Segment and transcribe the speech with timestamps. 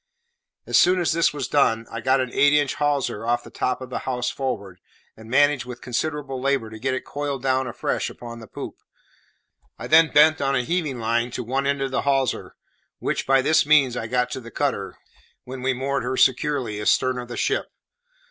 [0.65, 3.81] As soon as this was done, I got an eight inch hawser off the top
[3.81, 4.79] of the house forward,
[5.15, 8.77] and managed with considerable labour to get it coiled down afresh upon the poop.
[9.77, 12.55] I then bent on a heaving line to one end of the hawser,
[12.97, 14.97] which, by this means, I got to the cutter,
[15.43, 17.67] when we moored her securely astern of the ship.